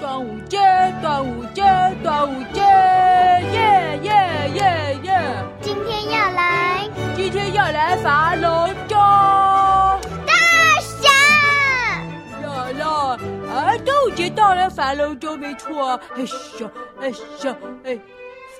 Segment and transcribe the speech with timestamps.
[0.00, 0.58] 端午节，
[1.02, 1.62] 端午节，
[2.02, 5.44] 端午节，耶耶耶耶！
[5.60, 8.96] 今天要来，今天要来划龙舟。
[10.26, 10.32] 大
[10.80, 11.10] 侠，
[12.42, 13.18] 来了
[13.52, 13.76] 啊！
[13.84, 16.00] 端午节到了，划龙舟没错。
[16.16, 16.70] 哎咻，
[17.00, 17.54] 哎咻，
[17.84, 17.98] 哎，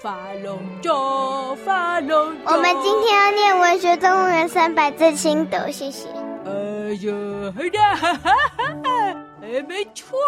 [0.02, 2.40] 划龙舟，划龙舟。
[2.46, 6.08] 我们今天要念文学动物园三百字心得，谢谢。
[6.44, 7.14] 哎呦，
[7.52, 9.16] 好的，哈哈哈哈！
[9.42, 10.18] 哎，没错。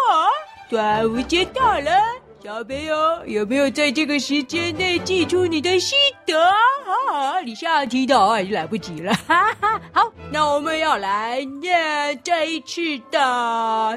[0.69, 1.91] 端午节到了，
[2.43, 6.39] 小朋友有没有在这个时间内记出你的心得？
[7.11, 9.13] 啊，你上听到啊，已经来不及了。
[9.27, 13.19] 哈哈，好，那我们要来念这一次的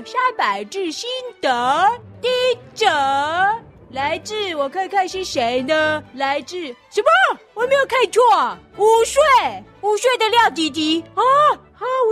[0.05, 1.09] 三百字心
[1.41, 1.89] 得。
[2.21, 2.87] 第一则
[3.91, 6.03] 来自我看看是谁呢？
[6.15, 6.59] 来自
[6.91, 7.39] 什么？
[7.55, 8.23] 我没有看错，
[8.77, 9.23] 五岁，
[9.81, 11.23] 五岁的廖弟弟啊。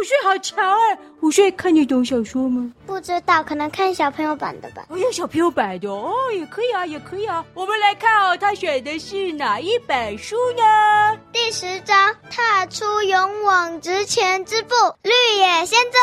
[0.05, 0.99] 啊，五岁好强哎！
[1.23, 2.71] 午睡看得懂小说吗？
[2.87, 4.85] 不知道，可能看小朋友版的吧。
[4.91, 7.43] 哦，有小朋友版的哦，也可以啊，也可以啊。
[7.55, 11.19] 我们来看哦，他选的是哪一本书呢？
[11.33, 16.01] 第十章：踏出勇往直前之步，绿野仙踪。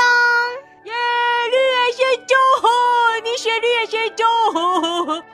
[0.86, 0.92] 耶，
[1.52, 2.36] 绿野仙踪！
[3.24, 4.26] 你写绿野仙踪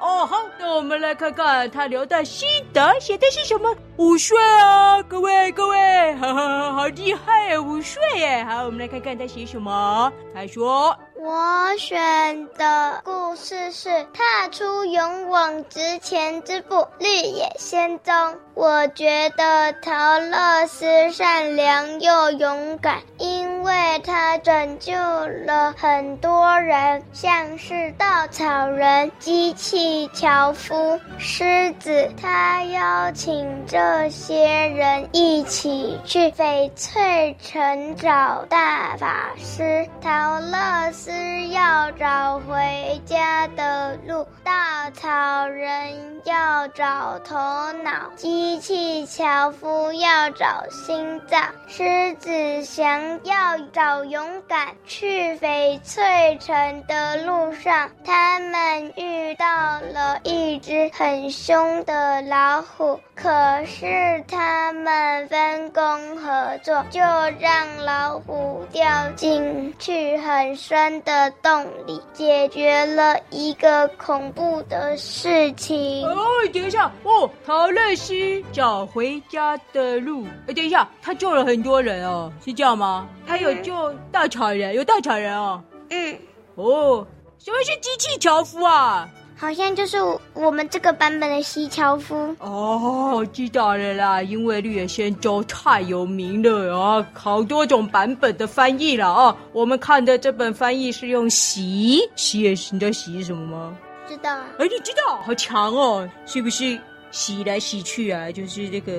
[0.01, 3.73] 哦，好，那我们来看看他留的心得写的是什么。
[3.95, 5.79] 午睡啊，各位各位，
[6.19, 8.43] 哈哈，好厉害呀，五岁耶！
[8.43, 10.11] 好，我们来看看他写什么。
[10.33, 10.97] 他说。
[11.19, 18.13] 我选的故事是《踏出勇往直前之步》，绿野仙踪。
[18.53, 23.73] 我觉得桃乐丝善良又勇敢，因为
[24.05, 32.11] 他拯救了很多人，像是稻草人、机器樵夫、狮子。
[32.21, 41.06] 他邀请这些人一起去翡翠城找大法师桃乐丝。
[41.07, 44.51] 是要找回家的路，稻
[44.93, 47.37] 草人要找头
[47.81, 54.75] 脑，机器樵夫要找心脏，狮子想要找勇敢。
[54.85, 63.29] 去翡翠城的路上，他们遇到了一只很凶的老虎，可
[63.65, 66.99] 是他们分工合作，就
[67.39, 68.85] 让老虎掉
[69.15, 76.05] 进去很深的洞里，解决了一个恐怖的事情。
[76.05, 76.15] 哦，
[76.53, 78.13] 等一下哦，陶乐斯
[78.51, 80.25] 找回家的路。
[80.47, 83.07] 哎，等一下，他救了很多人哦，是这样吗？
[83.25, 85.61] 他有救稻草人，有稻草人哦。
[85.89, 86.17] 嗯。
[86.55, 87.05] 哦，
[87.37, 89.07] 什么是机器樵夫啊？
[89.39, 89.97] 好像就是
[90.33, 99.37] 我们这个版本的西樵夫哦，知道了啦，因为绿野仙踪太有名了啊，好多种版本的翻译了啊。
[99.53, 102.39] 我们看的这本翻译是用洗洗，
[102.71, 103.77] 你知道洗是什么吗？
[104.07, 104.45] 知道啊。
[104.57, 105.21] 哎，你知道？
[105.21, 106.79] 好强哦，是不是
[107.11, 108.31] 洗来洗去啊？
[108.31, 108.91] 就是这个。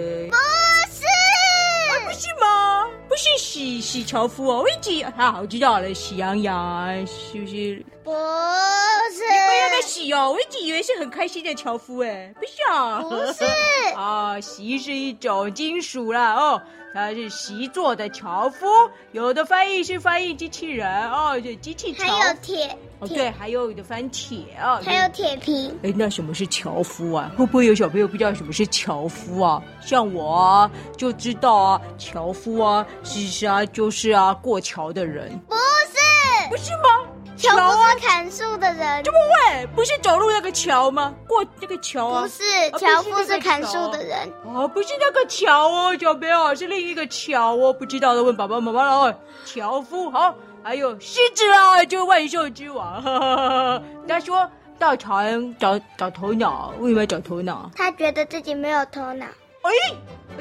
[3.59, 7.85] 不是洗洗樵夫哦，我一记啊，我知道了，喜羊羊是不是？
[8.05, 13.45] 不是，你不要再洗哦，我一直以为是很开心的樵夫哎，不是啊，不是
[13.99, 16.63] 啊，洗是一种金属啦哦。
[16.95, 18.67] 它是习作的樵夫，
[19.13, 22.05] 有的翻译是翻译机器人哦，就机器樵。
[22.05, 25.73] 还有铁哦，对，还有的翻铁啊，还有铁皮。
[25.83, 27.31] 哎，那什么是樵夫啊？
[27.37, 29.63] 会不会有小朋友不知道什么是樵夫啊？
[29.81, 35.39] 像我啊，就知道啊，樵夫啊，其实啊，就是啊，过桥的人。
[35.49, 37.08] 不是，不是吗？
[37.39, 39.67] 樵夫是砍树的人，怎么会？
[39.69, 41.15] 不是走路那个桥吗？
[41.25, 42.23] 过那个桥啊？
[42.23, 44.19] 不是，樵夫是砍树的人。
[44.45, 49.15] 啊，不是那个桥哦，小朋友，是另一个桥哦，不知道的问爸爸妈妈了哦。
[49.45, 50.35] 樵夫好，
[50.65, 53.01] 还有狮子啊，就万兽之王。
[53.01, 57.71] 哈哈哈，他说稻草人找找头脑，为什么要找头脑？
[57.77, 59.27] 他觉得自己没有头脑。
[59.63, 59.71] 哎，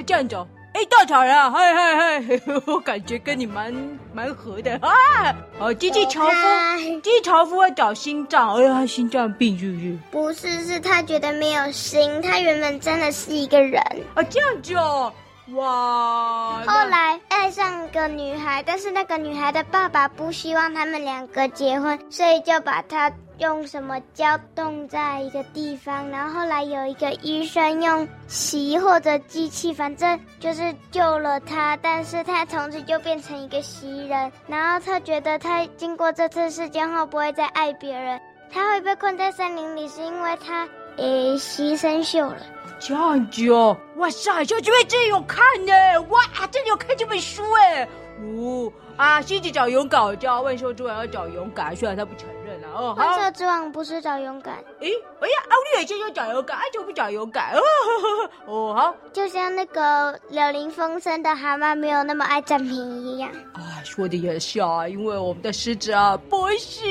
[0.04, 0.48] 这样走。
[0.78, 2.42] 哎，稻草人啊，嗨嗨嗨！
[2.68, 3.74] 我感觉跟你蛮
[4.14, 5.36] 蛮合的啊。
[5.58, 9.98] 哦，机器樵夫，机器樵夫要找心脏，哎呀，心脏病是不是？
[10.12, 12.22] 不是，是他觉得没有心。
[12.22, 13.82] 他原本真的是一个人。
[14.14, 15.12] 啊，这样子哦，
[15.56, 16.62] 哇！
[16.66, 23.12] 后来爱上个女孩，但是那个女孩的爸爸不希望他们两个结婚，所以就把他。
[23.40, 34.32] 用什么胶冻在一个地方，然后后来有一个医生用锡或者机器，反正就是救了他，但是他从此就变成一个锡人。
[34.48, 38.20] 然后他觉得他经过这次事件后不会再爱别人，
[38.52, 40.68] 他会被困在森林里，是因为他
[40.98, 42.38] 诶锡生锈了。
[42.80, 45.74] 这样子哦，哇塞，小姐妹真有看呢，
[46.10, 46.22] 哇，
[46.52, 47.88] 真的有看这本书哎，
[48.22, 52.28] 哦啊，狮子找勇敢，叫万兽之王要找勇敢，虽然他不承
[52.96, 54.56] 万兽之王不是找勇敢？
[54.80, 54.88] 哎，
[55.22, 57.54] 哎呀，奥利尔先生找勇敢，就不找勇敢。
[57.56, 57.62] 哦，
[58.46, 63.30] 哦好，就像那个柳林风声的蛤蟆没有那么爱占便宜一样。
[63.54, 66.86] 啊，说的也是啊，因为我们的狮子啊，不是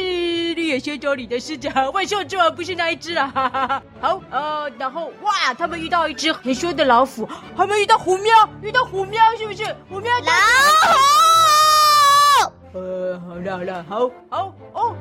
[0.54, 3.30] 绿野仙踪里的狮子，万兽之王不是那一只啊。
[3.34, 3.82] 哈哈哈。
[4.00, 9.64] 好，呃，然后哇，他们遇到一只很凶的老虎，他们遇到虎喵，遇到虎喵，是不是？
[9.88, 10.98] 虎喵老虎。
[12.74, 14.94] 呃，好了好了，好好哦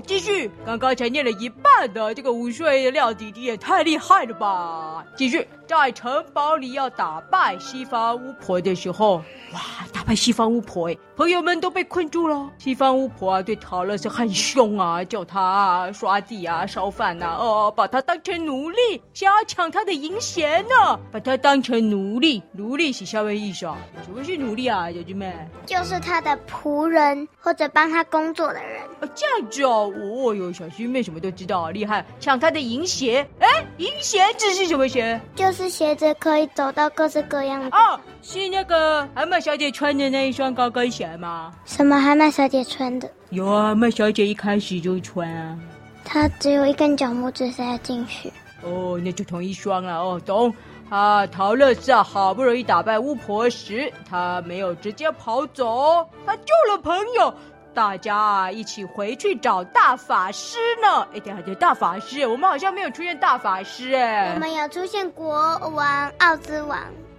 [0.00, 5.04] 继续，刚刚才念了一半的这个午睡料弟弟也太厉害了吧！
[5.16, 9.16] 继续，在城堡里要打败西方巫婆的时候，
[9.52, 9.60] 哇，
[9.92, 12.50] 打败西方巫婆哎，朋友们都被困住了。
[12.58, 22.42] 西方巫婆啊，对陶乐是很凶啊，叫他啊刷地啊、烧饭呐、啊，哦，把他当成奴隶，想要抢他的银钱呢，把他当成奴隶。
[22.52, 23.76] 奴隶是什么意思啊？
[24.04, 25.34] 什么是奴隶啊，小姐妹？
[25.66, 28.82] 就是他的仆人或者帮他工作的人。
[29.00, 32.04] 哦，这样子哦，哦哟，小师妹什么都知道啊，厉害！
[32.20, 33.48] 抢他的银鞋，哎，
[33.78, 35.20] 银鞋这是什么鞋？
[35.34, 37.66] 就是鞋子可以走到各式各样的。
[37.76, 41.52] 哦，是那个蛤蟆小姐穿的那一双高跟鞋吗？
[41.64, 43.10] 什么蛤蟆小姐穿的？
[43.30, 45.58] 有啊，蛤蟆小姐一开始就穿啊。
[46.04, 48.32] 她只有一根脚拇指塞进去。
[48.62, 50.54] 哦，那就同一双了哦，懂。
[50.88, 57.32] 啊，桃乐丝啊，好不容易打败巫婆时，他没有直接跑走，他救了朋友。
[57.74, 61.06] 大家啊，一起回去找大法师呢。
[61.14, 64.32] 哎，等下，这大法师，我们好像没有出现大法师哎。
[64.34, 66.78] 我们有出现国王奥兹王。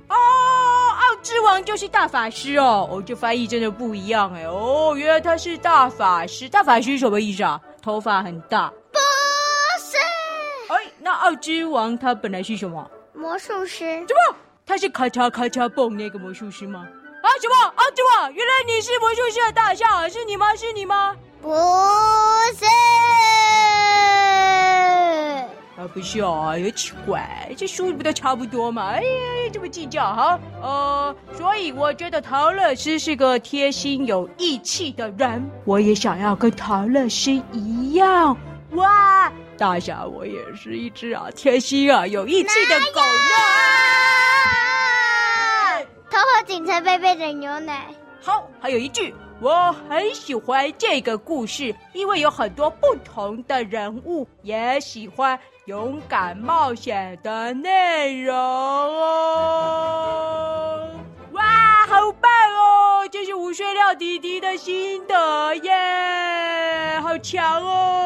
[0.09, 2.87] 哦，奥兹王就是大法师哦。
[2.91, 4.43] 哦，这翻译真的不一样哎。
[4.43, 6.47] 哦，原来他是大法师。
[6.47, 7.59] 大法师什么意思啊？
[7.81, 8.71] 头发很大？
[8.91, 8.99] 不
[9.79, 9.97] 是。
[10.71, 12.89] 哎，那奥兹王他本来是什么？
[13.13, 13.85] 魔术师。
[14.07, 14.37] 什么？
[14.65, 16.87] 他是咔嚓咔嚓蹦那个魔术师吗？
[17.33, 18.31] 啊什么啊什么？
[18.31, 20.55] 原来你是魔术师的大象，是你吗？
[20.55, 21.15] 是你吗？
[21.41, 21.49] 不
[22.55, 22.65] 是。
[25.75, 28.91] 啊不是啊，有奇怪，这书不都差不多嘛？
[28.91, 30.39] 哎呀，这么计较哈？
[30.61, 38.37] 呃，所以我觉得陶乐丝是个贴心有义气的人，我也想要跟陶乐丝一样。
[38.73, 43.82] 哇，大侠，我也是一只啊贴心啊有义气的狗呢。
[46.23, 47.87] 喝警察贝贝的牛奶。
[48.21, 59.19] 好，还有一句，我很喜欢这个故事，因为有很多不同的人物，也喜欢勇敢冒险的内容哦。
[61.33, 61.43] 哇，
[61.87, 63.07] 好棒哦！
[63.11, 68.02] 这是午睡廖弟弟的心得耶，好强哦！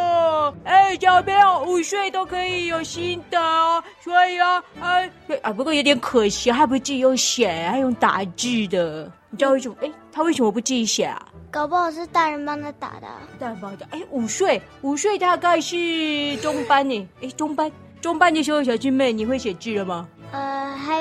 [0.63, 5.11] 哎，小朋友午睡都可以有心得哦，所以啊，哎，
[5.41, 9.11] 啊，不过有点可惜，他不自己用写，还用打字的。
[9.29, 9.75] 你知道为什么？
[9.81, 11.27] 哎，他为什么不自己写啊？
[11.51, 13.07] 搞不好是大人帮他打的。
[13.39, 13.87] 大人帮他打。
[13.91, 17.07] 哎，午睡，午睡大概是中班呢。
[17.21, 17.71] 哎，中班，
[18.01, 20.07] 中班的时候，小俊妹，你会写字了吗？
[20.31, 20.97] 呃，还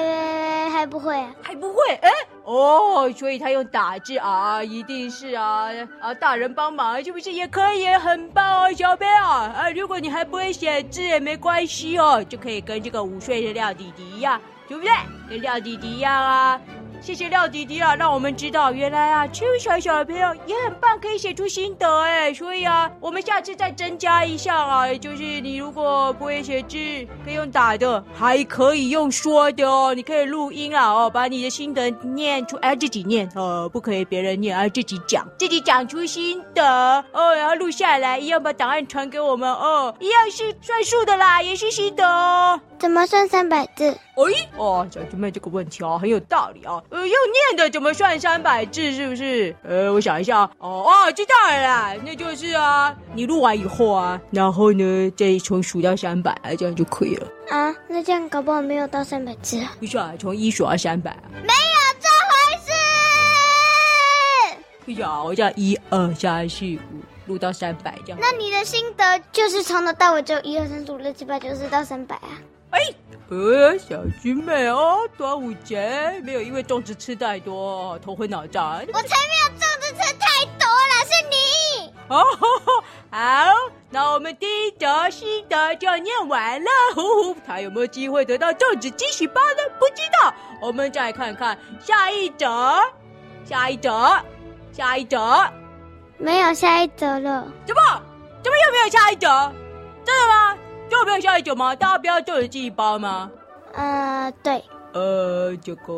[0.86, 2.10] 不会，还不会，哎，
[2.44, 5.68] 哦，所以他用打字啊，一定是啊
[6.00, 7.86] 啊，大人帮忙是不是也可以？
[7.96, 14.92] 很棒哦，小朋友啊，如果你还不会写字也没关系哦，就可以跟这个午睡的廖弟弟一样，对不对？
[15.28, 16.60] 跟廖弟弟一样啊。
[17.00, 22.34] 谢谢廖弟弟啊，让我们知道原来啊，只有小小的朋友也很棒，可以写出心得哎。
[22.34, 26.76] 所以啊，我们下次再增加一项啊，就是你如果不会写字，
[27.25, 29.94] 可以用打的，还可以用说的哦。
[29.94, 36.64] 你可以录音啊，哦，把你的心得念出，哎，自己念哦，不可以别人念，而自己讲，自己讲出心得
[37.12, 42.61] 哦，然后录下来，一样把档案传给我们哦，一样是算数的啦，也是心得哦。
[42.78, 43.88] 怎么算三百字？
[43.88, 46.83] 哎，哦，小猪妹这个问题啊，很有道理啊。
[46.90, 48.92] 呃，用念的怎么算三百字？
[48.92, 49.54] 是不是？
[49.62, 50.42] 呃，我想一下。
[50.59, 57.26] 哦哦，知道了啦，那就是啊，你录完以后啊，然后呢，再从数到三百啊，这样就可以了。
[57.49, 59.75] 啊，那这样搞不好没有到三百字啊。
[59.80, 61.23] 不是啊，从一数到三百啊。
[61.42, 62.73] 没有这回事。
[64.85, 66.78] 不是啊，我叫一二三四五。
[67.26, 72.38] 录到三百这样，那你的心得就是从头到尾只有一二三四五六七八九十到三百啊？
[72.76, 72.95] 哎，
[73.30, 78.75] 呃，小君妹哦，端午节没有因为粽子吃太多头昏脑胀。
[78.92, 81.90] 我才没有粽子吃太多了，是你。
[82.09, 82.23] 哦，
[83.11, 83.52] 好，
[83.88, 86.71] 那我们第一则心得就念完了。
[86.95, 89.75] 呼呼，他有没有机会得到粽子惊喜包呢？
[89.78, 92.78] 不知道，我们再看看下一则，
[93.45, 94.23] 下一则，
[94.71, 95.50] 下一则。
[96.18, 97.50] 没有下一则了？
[97.66, 98.02] 怎么？
[98.45, 99.26] 怎么又没有下一则？
[100.04, 100.56] 真的吗？
[100.88, 101.75] 就没有下一则吗？
[101.75, 103.31] 大家不要做人记包吗？
[103.75, 104.62] 呃，对。
[104.93, 105.93] 呃，这个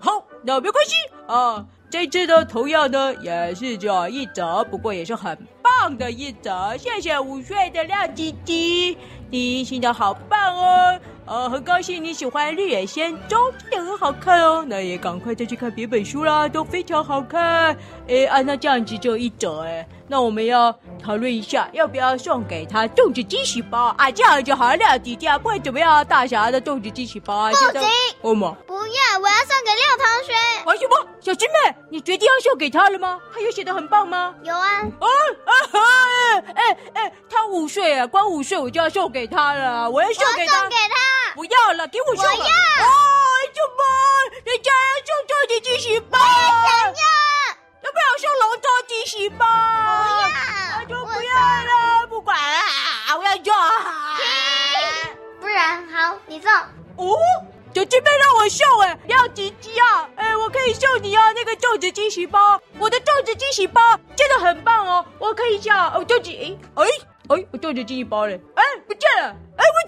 [0.00, 0.94] 好，那没关系
[1.26, 1.66] 啊。
[1.90, 6.76] 这次的同样呢也是这一折，不过也是很棒的一折。
[6.78, 8.96] 谢谢午睡的廖弟弟，
[9.28, 11.00] 你写的好棒哦！
[11.26, 14.64] 呃，很高兴你喜欢《绿野仙踪》，真的很好看哦。
[14.68, 17.76] 那也赶快再去看别本书啦，都非常好看。
[18.06, 24.10] 哎，按照这样子就一折哎，那我们要讨论一下，要不要送给他粽子惊喜包啊？
[24.10, 27.88] 这样就好了，廖弟弟啊，不管怎么样，大侠的粽子惊喜包啊，不行，
[28.22, 28.56] 欧吗？
[28.66, 30.32] 不要，我要送给廖同学。
[30.66, 31.06] 为什么？
[31.20, 33.20] 小师妹，你决定要送给他了吗？
[33.32, 34.34] 他有写的很棒吗？
[34.42, 34.80] 有啊。
[34.80, 35.06] 啊
[35.44, 35.78] 啊哈！
[36.56, 40.58] 哎哎，他五岁啊，光五岁我就要送给他了，我要送给他。
[40.58, 41.34] 送给他。
[41.36, 42.24] 不要了，给我送。
[42.24, 42.42] 我要。
[42.42, 42.86] 啊，
[43.54, 43.84] 什么？
[44.44, 46.18] 人家要送粽子惊喜包。
[46.18, 46.24] 我
[46.82, 47.19] 想要。
[47.90, 49.44] 要不要送龙舟惊喜包？
[49.44, 50.28] 不要，
[50.78, 53.52] 那就不要了，不管了，我要做。
[55.40, 56.52] 不然好，你送。
[56.52, 57.18] 哦，
[57.74, 69.79] 就这边让我送哎，要吉吉啊，哎，我可以送你啊那个粽子惊喜包，我的粽子惊喜包真的很棒哦，我可以叫哦粽子，哎哎哎，我粽子惊喜包嘞，哎不见了，哎为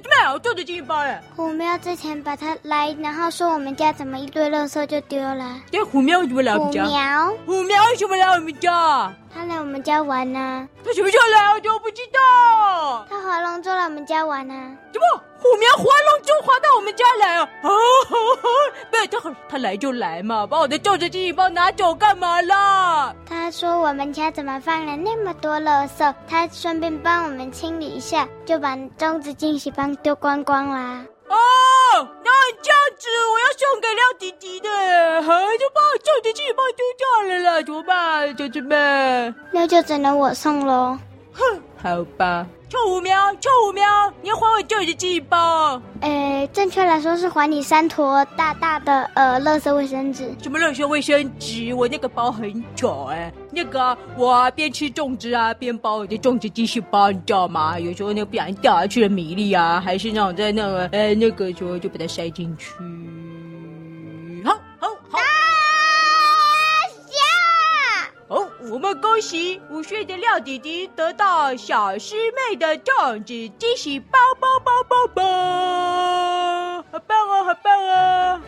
[0.00, 1.22] 这边我粽子惊喜包哎。
[1.34, 5.58] 虎喵之前把它来，然后说我们家怎么一堆垃圾就丢了。
[5.70, 6.84] 这，虎喵怎么来我们家？
[6.84, 9.14] 虎喵，虎喵为什么来我们家？
[9.36, 10.68] 他来我们家玩呢、啊。
[10.82, 11.52] 他什么时候来？
[11.52, 13.06] 我都不知道。
[13.10, 14.72] 他划龙舟来我们家玩呢、啊。
[14.92, 15.22] 怎么？
[15.38, 17.48] 虎苗划龙舟划到我们家来啊？
[17.62, 17.70] 哦，
[18.90, 23.14] 不是他，他来就来嘛，把我的粽子惊喜包拿走干嘛啦？
[23.28, 31.04] 他说我们家怎么放了那么多垃圾，他顺便帮我们清理一下，就把粽子惊喜包丢光光啦。
[31.28, 34.68] 哦，那这样子我要送给廖弟弟的，
[35.22, 39.34] 还就把粽子惊喜包丢掉了啦，怎么办，姐姐们？
[39.52, 40.98] 那就只能我送喽。
[41.32, 42.46] 哼，好吧。
[42.68, 43.84] 臭五喵，臭五喵，
[44.22, 45.80] 你要还我旧的记忆包？
[46.00, 50.34] 诶，正确来说是还你三坨大大的呃，垃圾卫生纸。
[50.42, 51.72] 什么垃圾卫生纸？
[51.74, 57.78] 我那个包很丑哎，那个我啊边吃粽子啊边包我的粽子惊喜包，你知道吗？
[57.78, 62.72] 有时候那个不小心掉下去的米粒啊，还是那种在那个呃那个时候就把它塞进去。
[68.76, 75.22] 我们恭喜五岁的廖弟弟得到小师妹的粽子惊喜包包包包包，
[76.92, 78.40] 好棒哦，好棒哦！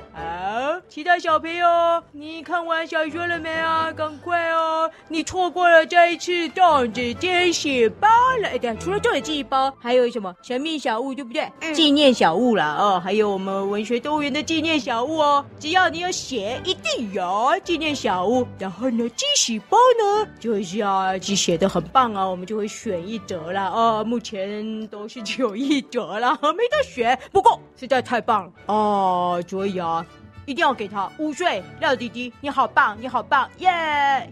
[0.88, 1.66] 好，其他小朋友，
[2.12, 3.92] 你看完小说了没啊？
[3.92, 8.08] 赶快哦，你错过了这一次粽子惊喜包
[8.40, 8.48] 了。
[8.48, 11.50] 哎，对，除了粽子惊喜包，还有什么神秘小物，对不对？
[11.60, 15.44] 嗯、纪念小物啦，哦，还有我们文学动物园的纪念小物哦。
[15.58, 18.46] 只要你有写，一定有纪念小物。
[18.58, 20.28] 然后呢，惊喜包呢？
[20.40, 24.02] 就是啊，就写的很棒啊，我们就会选一折了啊。
[24.04, 27.18] 目前都是只有一折了，没得选。
[27.30, 30.04] 不过实在太棒了哦，所以啊，
[30.48, 33.68] 一定要给他五岁廖弟弟，你好棒，你好棒耶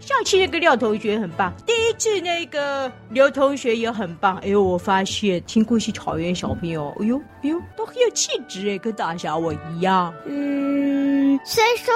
[0.01, 4.35] 上期那个廖同学很棒，第一次那个刘同学也很棒。
[4.37, 10.11] 哎呦，我发现听故事草原小朋友，哎呦哎呦，都很有气质哎，跟大侠我一样。
[10.25, 11.06] 嗯，
[11.43, 11.93] 虽说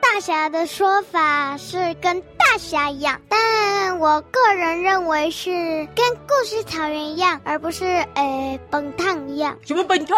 [0.00, 2.22] 大侠的说法是跟。
[2.52, 5.50] 大侠一样，但我个人认为是
[5.94, 7.84] 跟故事草原一样，而不是
[8.14, 9.56] 诶本烫一样。
[9.64, 10.16] 什么本烫？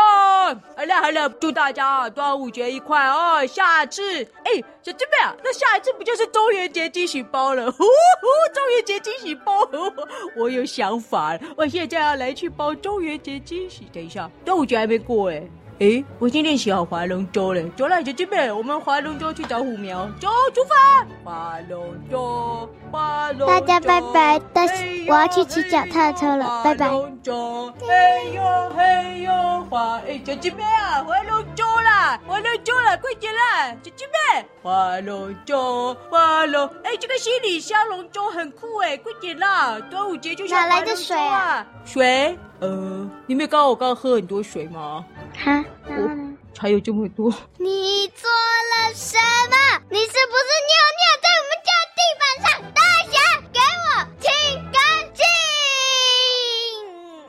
[0.75, 3.47] 好了好了，祝大家端午节愉快哦！
[3.47, 7.67] 下次哎，小师妹啊，那下一次不就是中元节惊喜包了？
[7.71, 9.69] 呼呼，中元节惊喜包，
[10.35, 13.87] 我有想法，我现在要来去包中元节惊喜。
[13.93, 15.43] 等一下，端午节还没过哎。
[15.79, 17.63] 哎，我已经练习好划龙舟了。
[17.77, 20.09] 走了，姐姐们，我们划龙舟去找虎苗。
[20.21, 21.07] 走，出发！
[21.25, 23.47] 划龙舟，划龙舟。
[23.47, 26.89] 大家拜拜，但是我要去骑脚踏车了，拜拜。
[26.89, 28.43] 划龙舟，嘿呦
[28.77, 30.01] 嘿呦划！
[30.07, 34.45] 哎，姐姐们啊，划龙舟啦，划龙舟了，快点啦，姐姐们！
[34.63, 36.65] 划龙舟，划龙。
[36.85, 39.81] 哎，这个行李箱龙舟很酷哎，快点啦！
[39.91, 40.79] 端午节就想划龙舟啊。
[40.79, 41.67] 哪来的水啊？
[41.85, 42.39] 水？
[42.61, 45.05] 呃，你没有刚刚我刚刚喝很多水吗？
[45.37, 46.33] 哈，然后呢？
[46.59, 47.33] 还有这么多。
[47.59, 49.17] 你做了什
[49.51, 49.57] 么？
[49.91, 52.47] 你是不是尿尿在我们家地板上？
[52.73, 53.15] 大侠，
[53.53, 53.87] 给我
[54.21, 54.31] 清
[54.71, 54.75] 干
[55.13, 55.21] 净！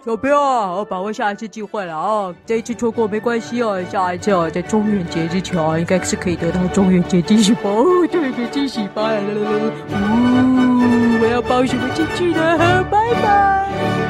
[0.05, 2.35] 小彪啊，我把握下一次机会了啊！
[2.45, 9.03] 这一次错过没关系哦，下一次哦，在中元节之前啊，应该是可以得到中元节惊喜包，中元节惊喜包。
[9.03, 9.07] 呜，
[11.21, 12.83] 我要包什么进去呢？
[12.91, 14.02] 拜拜。